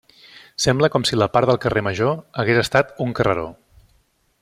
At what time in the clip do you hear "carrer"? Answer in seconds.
1.67-1.85